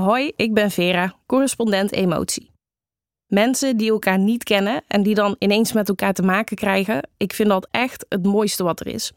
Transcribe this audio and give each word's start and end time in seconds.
Hoi, 0.00 0.32
ik 0.36 0.54
ben 0.54 0.70
Vera, 0.70 1.14
correspondent 1.26 1.92
emotie. 1.92 2.50
Mensen 3.26 3.76
die 3.76 3.90
elkaar 3.90 4.18
niet 4.18 4.44
kennen 4.44 4.84
en 4.86 5.02
die 5.02 5.14
dan 5.14 5.36
ineens 5.38 5.72
met 5.72 5.88
elkaar 5.88 6.12
te 6.12 6.22
maken 6.22 6.56
krijgen, 6.56 7.08
ik 7.16 7.32
vind 7.32 7.48
dat 7.48 7.68
echt 7.70 8.06
het 8.08 8.24
mooiste 8.24 8.62
wat 8.62 8.80
er 8.80 8.86
is. 8.86 9.12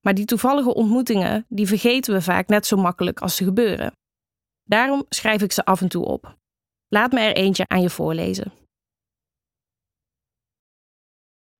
Maar 0.00 0.14
die 0.14 0.24
toevallige 0.24 0.74
ontmoetingen, 0.74 1.44
die 1.48 1.66
vergeten 1.66 2.14
we 2.14 2.22
vaak 2.22 2.48
net 2.48 2.66
zo 2.66 2.76
makkelijk 2.76 3.20
als 3.20 3.36
ze 3.36 3.44
gebeuren. 3.44 3.92
Daarom 4.62 5.04
schrijf 5.08 5.42
ik 5.42 5.52
ze 5.52 5.64
af 5.64 5.80
en 5.80 5.88
toe 5.88 6.04
op. 6.04 6.36
Laat 6.88 7.12
me 7.12 7.20
er 7.20 7.36
eentje 7.36 7.68
aan 7.68 7.82
je 7.82 7.90
voorlezen. 7.90 8.52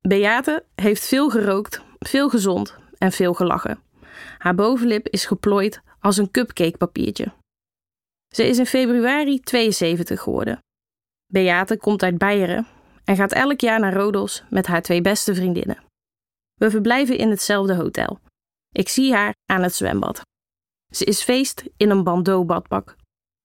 Beate 0.01 0.65
heeft 0.75 1.07
veel 1.07 1.31
gerookt, 1.31 1.83
veel 1.99 2.29
gezond 2.29 2.77
en 2.99 3.13
veel 3.13 3.35
gelachen. 3.35 3.83
Haar 4.39 4.55
bovenlip 4.55 5.09
is 5.09 5.27
geplooid 5.27 5.83
als 6.01 6.17
een 6.17 6.31
cupcakepapiertje. 6.31 7.33
Ze 8.35 8.49
is 8.49 8.59
in 8.59 8.67
februari 8.67 9.41
72 9.41 10.21
geworden. 10.21 10.59
Beate 11.33 11.77
komt 11.77 12.03
uit 12.03 12.19
Beieren 12.19 12.67
en 13.05 13.17
gaat 13.17 13.33
elk 13.33 13.61
jaar 13.61 13.81
naar 13.81 13.95
Rodos 13.95 14.43
met 14.51 14.67
haar 14.67 14.83
twee 14.83 15.01
beste 15.01 15.35
vriendinnen. 15.35 15.85
We 16.55 16.71
verblijven 16.71 17.19
in 17.19 17.31
hetzelfde 17.31 17.75
hotel. 17.75 18.19
Ik 18.73 18.89
zie 18.89 19.15
haar 19.15 19.35
aan 19.47 19.63
het 19.63 19.75
zwembad. 19.75 20.21
Ze 20.95 21.05
is 21.05 21.23
feest 21.23 21.65
in 21.77 21.91
een 21.91 22.05
bandeau-badpak. 22.05 22.97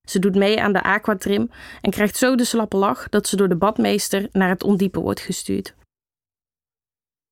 Ze 0.08 0.20
doet 0.20 0.36
mee 0.36 0.62
aan 0.62 0.74
de 0.74 0.84
aquatrim 0.84 1.50
en 1.82 1.92
krijgt 1.92 2.18
zo 2.18 2.36
de 2.36 2.46
slappe 2.46 2.78
lach 2.78 3.10
dat 3.10 3.28
ze 3.28 3.36
door 3.36 3.50
de 3.50 3.58
badmeester 3.58 4.30
naar 4.32 4.50
het 4.50 4.64
ondiepe 4.64 5.00
wordt 5.00 5.20
gestuurd. 5.20 5.76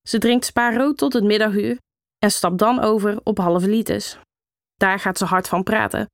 Ze 0.07 0.17
drinkt 0.17 0.45
spaarrood 0.45 0.97
tot 0.97 1.13
het 1.13 1.23
middaguur 1.23 1.77
en 2.17 2.31
stapt 2.31 2.57
dan 2.57 2.79
over 2.79 3.19
op 3.23 3.37
halve 3.37 3.69
liters. 3.69 4.17
Daar 4.73 4.99
gaat 4.99 5.17
ze 5.17 5.25
hard 5.25 5.47
van 5.47 5.63
praten. 5.63 6.07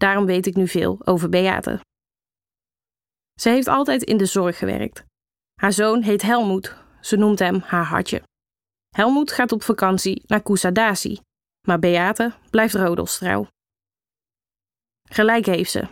Daarom 0.00 0.26
weet 0.26 0.46
ik 0.46 0.56
nu 0.56 0.68
veel 0.68 0.98
over 1.04 1.28
Beate. 1.28 1.80
Ze 3.40 3.48
heeft 3.48 3.68
altijd 3.68 4.02
in 4.02 4.16
de 4.16 4.26
zorg 4.26 4.58
gewerkt. 4.58 5.04
Haar 5.54 5.72
zoon 5.72 6.02
heet 6.02 6.22
Helmoet. 6.22 6.76
Ze 7.00 7.16
noemt 7.16 7.38
hem 7.38 7.60
haar 7.60 7.84
hartje. 7.84 8.22
Helmoet 8.88 9.32
gaat 9.32 9.52
op 9.52 9.62
vakantie 9.62 10.22
naar 10.26 10.42
Kusadasi, 10.42 11.18
maar 11.66 11.78
Beate 11.78 12.32
blijft 12.50 12.74
Rodos 12.74 13.18
trouw. 13.18 13.46
Gelijk 15.08 15.46
heeft 15.46 15.70
ze. 15.70 15.88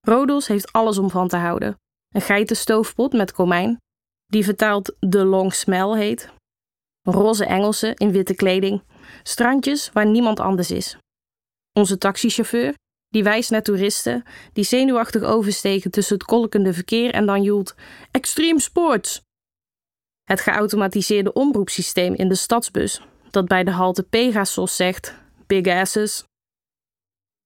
Rodos 0.00 0.46
heeft 0.46 0.72
alles 0.72 0.98
om 0.98 1.10
van 1.10 1.28
te 1.28 1.36
houden. 1.36 1.76
Een 2.08 2.20
geitenstoofpot 2.20 3.12
met 3.12 3.32
komijn, 3.32 3.78
die 4.26 4.44
vertaald 4.44 4.96
de 4.98 5.24
long 5.24 5.54
smell 5.54 5.96
heet. 5.96 6.32
Roze 7.02 7.46
Engelsen 7.46 7.94
in 7.94 8.12
witte 8.12 8.34
kleding. 8.34 8.82
Strandjes 9.22 9.90
waar 9.92 10.06
niemand 10.06 10.40
anders 10.40 10.70
is. 10.70 10.98
Onze 11.72 11.98
taxichauffeur, 11.98 12.74
die 13.16 13.24
wijst 13.24 13.50
naar 13.50 13.62
toeristen 13.62 14.24
die 14.52 14.64
zenuwachtig 14.64 15.22
oversteken 15.22 15.90
tussen 15.90 16.16
het 16.16 16.26
kolkende 16.26 16.72
verkeer 16.72 17.10
en 17.10 17.26
dan 17.26 17.42
joelt: 17.42 17.74
Extreme 18.10 18.60
Sports! 18.60 19.20
Het 20.24 20.40
geautomatiseerde 20.40 21.32
omroepsysteem 21.32 22.14
in 22.14 22.28
de 22.28 22.34
stadsbus, 22.34 23.00
dat 23.30 23.46
bij 23.46 23.64
de 23.64 23.70
halte 23.70 24.02
Pegasus 24.02 24.76
zegt: 24.76 25.14
Big 25.46 25.66
asses. 25.66 26.24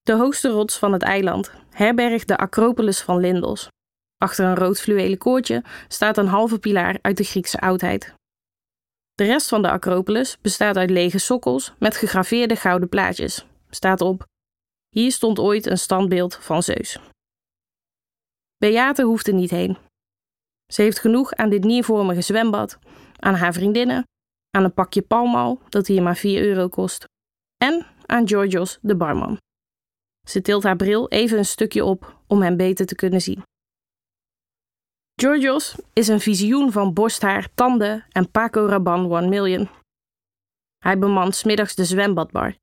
De 0.02 0.12
hoogste 0.12 0.48
rots 0.48 0.78
van 0.78 0.92
het 0.92 1.02
eiland 1.02 1.50
herbergt 1.70 2.28
de 2.28 2.36
Acropolis 2.36 3.00
van 3.00 3.20
Lindos. 3.20 3.68
Achter 4.16 4.44
een 4.44 4.56
rood 4.56 4.80
fluwelen 4.80 5.18
koordje 5.18 5.64
staat 5.88 6.16
een 6.16 6.26
halve 6.26 6.58
pilaar 6.58 6.98
uit 7.02 7.16
de 7.16 7.24
Griekse 7.24 7.60
oudheid. 7.60 8.14
De 9.14 9.24
rest 9.24 9.48
van 9.48 9.62
de 9.62 9.70
Acropolis 9.70 10.38
bestaat 10.40 10.76
uit 10.76 10.90
lege 10.90 11.18
sokkels 11.18 11.72
met 11.78 11.96
gegraveerde 11.96 12.56
gouden 12.56 12.88
plaatjes. 12.88 13.46
Staat 13.70 14.00
op: 14.00 14.28
Hier 14.90 15.12
stond 15.12 15.38
ooit 15.38 15.66
een 15.66 15.78
standbeeld 15.78 16.34
van 16.34 16.62
Zeus. 16.62 16.98
Beate 18.56 19.02
hoeft 19.02 19.26
er 19.26 19.34
niet 19.34 19.50
heen. 19.50 19.76
Ze 20.72 20.82
heeft 20.82 20.98
genoeg 20.98 21.32
aan 21.32 21.50
dit 21.50 21.64
niervormige 21.64 22.22
zwembad, 22.22 22.78
aan 23.16 23.34
haar 23.34 23.52
vriendinnen, 23.52 24.04
aan 24.50 24.64
een 24.64 24.74
pakje 24.74 25.02
palmal 25.02 25.60
dat 25.68 25.86
hier 25.86 26.02
maar 26.02 26.16
4 26.16 26.42
euro 26.42 26.68
kost 26.68 27.04
en 27.56 27.86
aan 28.06 28.28
Georgios, 28.28 28.78
de 28.82 28.96
barman. 28.96 29.38
Ze 30.28 30.42
tilt 30.42 30.62
haar 30.62 30.76
bril 30.76 31.08
even 31.08 31.38
een 31.38 31.44
stukje 31.44 31.84
op 31.84 32.22
om 32.26 32.42
hem 32.42 32.56
beter 32.56 32.86
te 32.86 32.94
kunnen 32.94 33.20
zien. 33.20 33.42
Georgios 35.20 35.76
is 35.92 36.08
een 36.08 36.20
visioen 36.20 36.72
van 36.72 36.94
borsthaar, 36.94 37.48
tanden 37.54 38.06
en 38.10 38.30
Paco 38.30 38.66
Rabanne 38.66 39.16
1 39.18 39.28
Million. 39.28 39.68
Hij 40.78 40.98
bemant 40.98 41.34
smiddags 41.34 41.74
de 41.74 41.84
zwembadbar, 41.84 42.56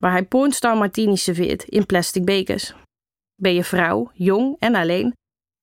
waar 0.00 0.12
hij 0.12 0.24
pornstar 0.24 0.76
martini 0.76 1.16
serveert 1.16 1.62
in 1.62 1.86
plastic 1.86 2.24
bekers. 2.24 2.74
Ben 3.34 3.54
je 3.54 3.64
vrouw, 3.64 4.10
jong 4.12 4.56
en 4.58 4.74
alleen, 4.74 5.14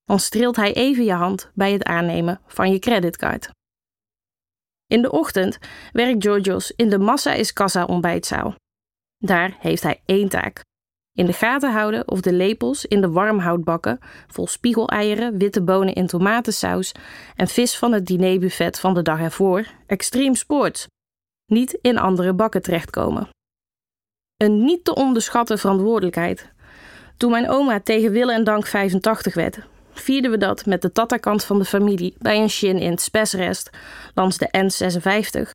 dan 0.03 0.19
streelt 0.19 0.55
hij 0.55 0.73
even 0.73 1.03
je 1.03 1.13
hand 1.13 1.51
bij 1.53 1.71
het 1.71 1.83
aannemen 1.83 2.41
van 2.47 2.71
je 2.71 2.79
creditcard. 2.79 3.49
In 4.87 5.01
de 5.01 5.11
ochtend 5.11 5.57
werkt 5.91 6.23
Georgios 6.23 6.71
in 6.71 6.89
de 6.89 6.97
Massa 6.97 7.33
is 7.33 7.53
Casa 7.53 7.85
ontbijtzaal. 7.85 8.55
Daar 9.17 9.57
heeft 9.59 9.83
hij 9.83 10.01
één 10.05 10.29
taak: 10.29 10.61
in 11.13 11.25
de 11.25 11.33
gaten 11.33 11.71
houden 11.71 12.07
of 12.07 12.21
de 12.21 12.33
lepels 12.33 12.85
in 12.85 13.01
de 13.01 13.09
warmhoutbakken 13.09 13.99
vol 14.27 14.47
spiegeleieren, 14.47 15.37
witte 15.37 15.63
bonen 15.63 15.93
in 15.93 16.07
tomatensaus 16.07 16.91
en 17.35 17.47
vis 17.47 17.77
van 17.77 17.91
het 17.91 18.05
dinerbuffet 18.05 18.79
van 18.79 18.93
de 18.93 19.01
dag 19.01 19.19
ervoor, 19.19 19.67
extreem 19.85 20.35
sport, 20.35 20.87
niet 21.45 21.77
in 21.81 21.97
andere 21.97 22.33
bakken 22.33 22.61
terechtkomen. 22.61 23.29
Een 24.37 24.63
niet 24.63 24.83
te 24.83 24.95
onderschatten 24.95 25.59
verantwoordelijkheid. 25.59 26.51
Toen 27.17 27.31
mijn 27.31 27.49
oma 27.49 27.79
tegen 27.79 28.11
willen 28.11 28.35
en 28.35 28.43
dank 28.43 28.65
85 28.65 29.33
werd, 29.33 29.59
vierden 29.91 30.31
we 30.31 30.37
dat 30.37 30.65
met 30.65 30.81
de 30.81 30.91
tatakant 30.91 31.43
van 31.43 31.57
de 31.59 31.65
familie 31.65 32.15
bij 32.19 32.41
een 32.41 32.49
shin 32.49 32.77
in 32.77 32.91
het 32.91 33.01
Spesrest 33.01 33.69
langs 34.13 34.37
de 34.37 34.49
N56. 34.57 35.49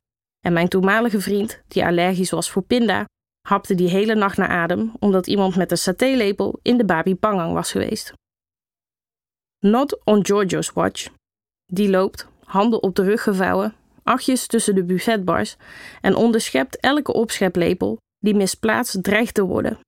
En 0.45 0.53
mijn 0.53 0.67
toenmalige 0.67 1.21
vriend, 1.21 1.61
die 1.67 1.85
allergisch 1.85 2.29
was 2.29 2.51
voor 2.51 2.61
pinda, 2.61 3.05
hapte 3.47 3.75
die 3.75 3.89
hele 3.89 4.15
nacht 4.15 4.37
naar 4.37 4.47
adem 4.47 4.91
omdat 4.99 5.27
iemand 5.27 5.55
met 5.55 5.71
een 5.71 5.77
satélepel 5.77 6.59
in 6.61 6.77
de 6.77 6.85
babi 6.85 7.15
pangang 7.15 7.53
was 7.53 7.71
geweest. 7.71 8.13
Not 9.59 10.01
on 10.03 10.25
Giorgio's 10.25 10.71
watch. 10.71 11.07
Die 11.65 11.89
loopt, 11.89 12.27
handen 12.43 12.83
op 12.83 12.95
de 12.95 13.03
rug 13.03 13.23
gevouwen, 13.23 13.75
achtjes 14.03 14.47
tussen 14.47 14.75
de 14.75 14.83
buffetbars 14.83 15.55
en 16.01 16.15
onderschept 16.15 16.79
elke 16.79 17.13
opscheplepel 17.13 17.97
die 18.23 18.35
misplaatst 18.35 19.03
dreigt 19.03 19.33
te 19.33 19.43
worden. 19.43 19.79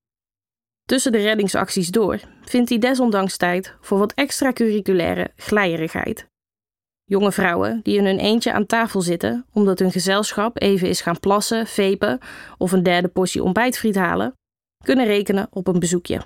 Tussen 0.83 1.11
de 1.11 1.17
reddingsacties 1.17 1.89
door 1.89 2.19
vindt 2.41 2.69
hij 2.69 2.79
desondanks 2.79 3.37
tijd 3.37 3.75
voor 3.81 3.97
wat 3.97 4.13
extracurriculaire 4.13 5.31
glijerigheid. 5.35 6.27
Jonge 7.03 7.31
vrouwen 7.31 7.79
die 7.83 7.97
in 7.97 8.05
hun 8.05 8.19
eentje 8.19 8.53
aan 8.53 8.65
tafel 8.65 9.01
zitten 9.01 9.45
omdat 9.53 9.79
hun 9.79 9.91
gezelschap 9.91 10.61
even 10.61 10.87
is 10.87 11.01
gaan 11.01 11.19
plassen, 11.19 11.67
vepen 11.67 12.19
of 12.57 12.71
een 12.71 12.83
derde 12.83 13.07
portie 13.07 13.43
ontbijtfriet 13.43 13.95
halen, 13.95 14.33
kunnen 14.83 15.05
rekenen 15.05 15.47
op 15.49 15.67
een 15.67 15.79
bezoekje. 15.79 16.21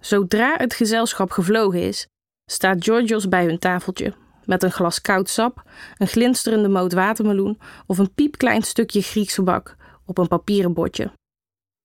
Zodra 0.00 0.56
het 0.56 0.74
gezelschap 0.74 1.30
gevlogen 1.30 1.82
is, 1.82 2.06
staat 2.50 2.84
Georgios 2.84 3.28
bij 3.28 3.44
hun 3.44 3.58
tafeltje 3.58 4.14
met 4.44 4.62
een 4.62 4.72
glas 4.72 5.00
koud 5.00 5.28
sap, 5.28 5.62
een 5.98 6.06
glinsterende 6.06 6.68
moot 6.68 6.92
watermeloen 6.92 7.58
of 7.86 7.98
een 7.98 8.14
piepklein 8.14 8.62
stukje 8.62 9.02
Griekse 9.02 9.42
bak 9.42 9.76
op 10.10 10.18
een 10.18 10.28
papieren 10.28 10.72
bordje. 10.72 11.12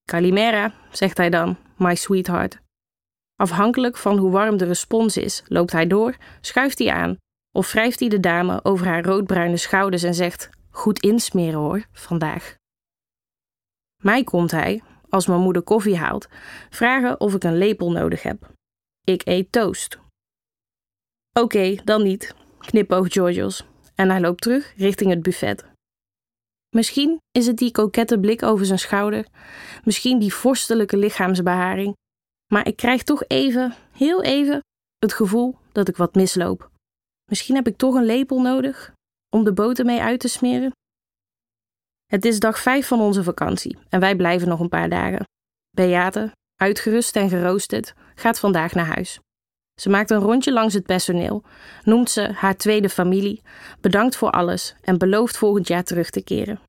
Kalimera, 0.03 0.74
zegt 0.91 1.18
hij 1.18 1.30
dan, 1.30 1.58
my 1.78 1.96
sweetheart. 1.96 2.59
Afhankelijk 3.36 3.97
van 3.97 4.18
hoe 4.18 4.31
warm 4.31 4.58
de 4.58 4.66
respons 4.66 5.18
is, 5.18 5.44
loopt 5.47 5.72
hij 5.72 5.88
door, 5.88 6.16
schuift 6.41 6.80
hij 6.80 6.91
aan 6.91 7.18
of 7.52 7.72
wrijft 7.72 8.00
hij 8.00 8.09
de 8.09 8.19
dame 8.19 8.63
over 8.63 8.88
haar 8.88 9.03
roodbruine 9.03 9.58
schouders 9.58 10.03
en 10.03 10.13
zegt: 10.13 10.50
Goed 10.69 11.00
insmeren 11.00 11.59
hoor, 11.59 11.86
vandaag. 11.91 12.56
Mij 14.03 14.24
komt 14.24 14.52
hij, 14.52 14.84
als 15.09 15.28
mijn 15.28 15.42
moeder 15.42 15.62
koffie 15.62 15.97
haalt, 15.97 16.28
vragen 16.69 17.19
of 17.19 17.34
ik 17.34 17.44
een 17.44 17.57
lepel 17.57 17.92
nodig 17.92 18.24
heb. 18.24 18.52
Ik 19.04 19.22
eet 19.25 19.51
toast. 19.51 20.00
Oké, 21.33 21.75
dan 21.83 22.04
niet, 22.04 22.36
knipoogt 22.60 23.13
Georgios 23.13 23.66
en 23.95 24.10
hij 24.10 24.22
loopt 24.22 24.42
terug 24.42 24.74
richting 24.77 25.10
het 25.10 25.22
buffet. 25.22 25.75
Misschien 26.75 27.22
is 27.31 27.48
het 27.48 27.57
die 27.57 27.72
kokette 27.72 28.19
blik 28.19 28.44
over 28.44 28.66
zijn 28.66 28.80
schouder, 28.80 29.27
misschien 29.83 30.19
die 30.19 30.33
vorstelijke 30.33 30.98
lichaamsbeharing, 30.98 31.95
maar 32.54 32.68
ik 32.68 32.75
krijg 32.75 33.04
toch 33.04 33.24
even, 33.27 33.75
heel 33.92 34.24
even, 34.24 34.60
het 34.98 35.13
gevoel 35.13 35.57
dat 35.72 35.88
ik 35.88 35.98
wat 35.98 36.16
misloop. 36.16 36.69
Misschien 37.30 37.56
heb 37.56 37.68
ik 37.68 37.77
toch 37.77 37.95
een 37.95 38.06
lepel 38.06 38.42
nodig 38.42 38.92
om 39.30 39.44
de 39.44 39.54
boter 39.54 39.86
mee 39.86 40.01
uit 40.01 40.19
te 40.19 40.27
smeren. 40.27 40.72
Het 42.06 42.25
is 42.25 42.39
dag 42.39 42.60
vijf 42.60 42.88
van 42.88 43.01
onze 43.01 43.24
vakantie 43.24 43.77
en 43.89 44.00
wij 44.00 44.16
blijven 44.16 44.48
nog 44.48 44.60
een 44.60 44.69
paar 44.69 44.89
dagen. 44.89 45.24
Beate, 45.69 46.31
uitgerust 46.56 47.16
en 47.16 47.30
geroosterd, 47.30 47.94
gaat 48.16 48.39
vandaag 48.39 48.74
naar 48.74 48.86
huis. 48.95 49.19
Ze 49.81 49.89
maakt 49.89 50.10
een 50.10 50.19
rondje 50.19 50.51
langs 50.51 50.74
het 50.74 50.86
personeel, 50.86 51.44
noemt 51.83 52.10
ze 52.10 52.31
haar 52.33 52.56
tweede 52.56 52.89
familie, 52.89 53.42
bedankt 53.81 54.16
voor 54.16 54.30
alles 54.30 54.75
en 54.81 54.98
belooft 54.98 55.38
volgend 55.38 55.68
jaar 55.68 55.83
terug 55.83 56.10
te 56.10 56.24
keren. 56.24 56.64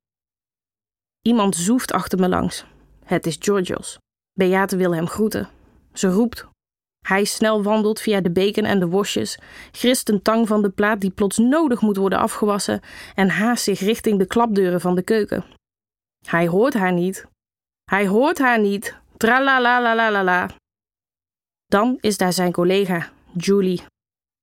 Iemand 1.26 1.56
zoeft 1.56 1.92
achter 1.92 2.18
me 2.18 2.28
langs. 2.28 2.64
Het 3.04 3.26
is 3.26 3.36
Georgios. 3.40 3.98
Beate 4.32 4.76
wil 4.76 4.94
hem 4.94 5.06
groeten. 5.06 5.48
Ze 5.92 6.08
roept. 6.08 6.46
Hij 7.06 7.24
snel 7.24 7.62
wandelt 7.62 8.00
via 8.00 8.20
de 8.20 8.30
beken 8.30 8.64
en 8.64 8.78
de 8.78 8.86
worstjes, 8.86 9.38
grist 9.72 10.08
een 10.08 10.22
tang 10.22 10.48
van 10.48 10.62
de 10.62 10.70
plaat 10.70 11.00
die 11.00 11.10
plots 11.10 11.38
nodig 11.38 11.80
moet 11.80 11.96
worden 11.96 12.18
afgewassen 12.18 12.80
en 13.14 13.28
haast 13.28 13.64
zich 13.64 13.80
richting 13.80 14.18
de 14.18 14.26
klapdeuren 14.26 14.80
van 14.80 14.94
de 14.94 15.02
keuken. 15.02 15.44
Hij 16.26 16.46
hoort 16.46 16.74
haar 16.74 16.92
niet. 16.92 17.26
Hij 17.84 18.06
hoort 18.06 18.38
haar 18.38 18.60
niet. 18.60 18.96
Tralalalalala. 19.16 20.50
Dan 21.66 21.98
is 22.00 22.16
daar 22.16 22.32
zijn 22.32 22.52
collega, 22.52 23.10
Julie. 23.36 23.82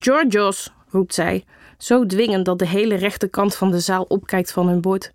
Georgios, 0.03 0.73
roept 0.87 1.13
zij, 1.13 1.45
zo 1.77 2.05
dwingend 2.05 2.45
dat 2.45 2.59
de 2.59 2.67
hele 2.67 2.95
rechterkant 2.95 3.55
van 3.55 3.71
de 3.71 3.79
zaal 3.79 4.03
opkijkt 4.03 4.51
van 4.51 4.67
hun 4.67 4.81
bord. 4.81 5.11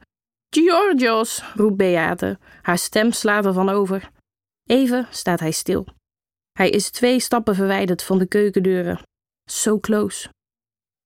Georgios, 0.50 1.42
roept 1.54 1.76
Beate. 1.76 2.38
Haar 2.62 2.78
stem 2.78 3.12
slaat 3.12 3.46
ervan 3.46 3.68
over. 3.68 4.10
Even 4.64 5.06
staat 5.10 5.40
hij 5.40 5.50
stil. 5.50 5.86
Hij 6.52 6.70
is 6.70 6.90
twee 6.90 7.20
stappen 7.20 7.54
verwijderd 7.54 8.02
van 8.02 8.18
de 8.18 8.26
keukendeuren. 8.26 9.02
So 9.50 9.80
close. 9.80 10.28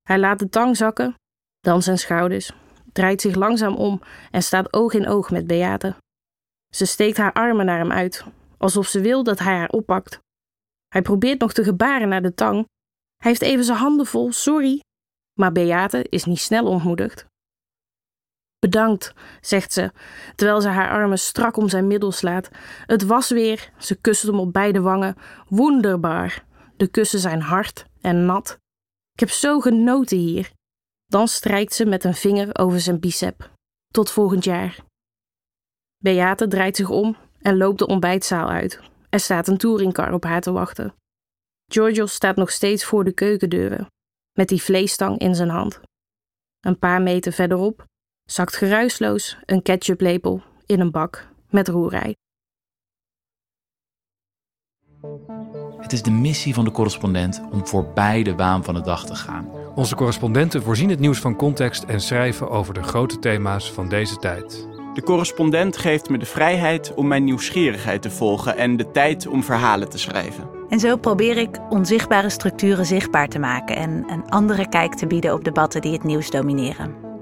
Hij 0.03 0.19
laat 0.19 0.39
de 0.39 0.49
tang 0.49 0.77
zakken, 0.77 1.15
dan 1.61 1.83
zijn 1.83 1.99
schouders, 1.99 2.53
draait 2.93 3.21
zich 3.21 3.35
langzaam 3.35 3.77
om 3.77 4.03
en 4.31 4.43
staat 4.43 4.73
oog 4.73 4.93
in 4.93 5.09
oog 5.09 5.31
met 5.31 5.47
Beate. 5.47 5.97
Ze 6.75 6.87
steekt 6.87 7.17
haar 7.17 7.33
armen 7.33 7.67
naar 7.67 7.79
hem 7.79 7.93
uit, 7.93 8.25
alsof 8.59 8.87
ze 8.87 9.01
wil 9.01 9.23
dat 9.23 9.39
hij 9.39 9.57
haar 9.57 9.69
oppakt. 9.69 10.19
Hij 10.89 11.03
probeert 11.03 11.41
nog 11.41 11.53
te 11.53 11.65
gebaren 11.65 12.09
naar 12.09 12.23
de 12.23 12.35
tang. 12.35 12.57
Hij 13.17 13.31
heeft 13.31 13.43
even 13.43 13.65
zijn 13.65 13.79
handen 13.79 14.07
vol, 14.07 14.33
sorry. 14.33 14.81
Maar 15.39 15.53
Beate 15.53 16.07
is 16.09 16.25
niet 16.25 16.39
snel 16.39 16.67
ontmoedigd. 16.67 17.27
Bedankt, 18.63 19.15
zegt 19.41 19.73
ze, 19.73 19.93
terwijl 20.35 20.61
ze 20.61 20.69
haar 20.69 20.91
armen 20.91 21.19
strak 21.19 21.57
om 21.57 21.69
zijn 21.69 21.87
middel 21.87 22.13
slaat. 22.13 22.51
Het 22.87 23.05
was 23.05 23.31
weer, 23.31 23.73
ze 23.79 23.95
kust 23.95 24.23
hem 24.23 24.41
op 24.41 24.53
beide 24.53 24.81
wangen, 24.81 25.17
wonderbaar. 25.49 26.45
De 26.77 26.87
kussen 26.87 27.19
zijn 27.19 27.41
hard 27.41 27.87
en 28.01 28.27
nat. 28.27 28.59
Ik 29.13 29.21
heb 29.21 29.31
zo 29.31 29.61
genoten 29.61 30.17
hier. 30.17 30.53
Dan 31.07 31.29
strijkt 31.29 31.75
ze 31.75 31.87
met 31.87 32.05
een 32.05 32.15
vinger 32.15 32.59
over 32.59 32.81
zijn 32.81 33.01
bicep. 33.01 33.51
Tot 33.91 34.11
volgend 34.11 34.45
jaar. 34.45 34.79
Beate 35.99 36.49
draait 36.49 36.77
zich 36.77 36.91
om 36.91 37.17
en 37.41 37.57
loopt 37.57 37.79
de 37.79 37.87
ontbijtzaal 37.87 38.49
uit. 38.49 38.81
Er 39.09 39.21
staat 39.21 39.49
een 39.49 39.59
touringcar 39.59 40.13
op 40.13 40.25
haar 40.25 40.41
te 40.41 40.53
wachten. 40.53 40.95
Giorgio 41.73 42.07
staat 42.07 42.37
nog 42.37 42.51
steeds 42.51 42.85
voor 42.85 43.05
de 43.05 43.13
keukendeuren, 43.13 43.87
met 44.39 44.49
die 44.49 44.63
vleesstang 44.63 45.19
in 45.19 45.35
zijn 45.35 45.49
hand. 45.49 45.81
Een 46.61 46.79
paar 46.79 47.03
meter 47.03 47.33
verderop 47.33 47.91
zakt 48.33 48.57
geruisloos 48.57 49.37
een 49.45 49.63
ketchuplepel 49.63 50.43
in 50.67 50.81
een 50.81 50.91
bak 50.91 51.29
met 51.51 51.69
roerij. 51.69 52.17
Het 55.79 55.93
is 55.93 56.03
de 56.03 56.11
missie 56.11 56.55
van 56.55 56.65
de 56.65 56.71
correspondent 56.71 57.43
om 57.51 57.67
voorbij 57.67 58.23
de 58.23 58.35
waan 58.35 58.65
van 58.65 58.75
de 58.75 58.81
dag 58.81 59.07
te 59.07 59.15
gaan. 59.15 59.49
Onze 59.75 59.95
correspondenten 59.95 60.63
voorzien 60.63 60.91
het 60.91 60.99
nieuws 60.99 61.19
van 61.19 61.37
context 61.37 61.83
en 61.83 62.01
schrijven 62.01 62.51
over 62.51 62.75
de 62.75 62.83
grote 62.83 63.19
thema's 63.19 63.73
van 63.73 63.89
deze 63.89 64.17
tijd. 64.17 64.69
De 64.95 65.03
correspondent 65.03 65.77
geeft 65.77 66.09
me 66.09 66.19
de 66.19 66.27
vrijheid 66.27 66.95
om 66.95 67.07
mijn 67.07 67.25
nieuwsgierigheid 67.25 68.03
te 68.03 68.11
volgen 68.11 68.57
en 68.57 68.77
de 68.77 68.91
tijd 68.91 69.27
om 69.27 69.43
verhalen 69.43 69.89
te 69.89 69.99
schrijven. 69.99 70.49
En 70.69 70.81
zo 70.81 70.97
probeer 70.97 71.37
ik 71.37 71.59
onzichtbare 71.69 72.31
structuren 72.31 72.87
zichtbaar 72.87 73.29
te 73.29 73.39
maken 73.39 73.77
en 73.77 74.05
een 74.09 74.31
andere 74.31 74.69
kijk 74.69 74.95
te 74.95 75.07
bieden 75.07 75.33
op 75.33 75.45
debatten 75.45 75.81
die 75.81 75.93
het 75.93 76.05
nieuws 76.05 76.31
domineren. 76.31 77.02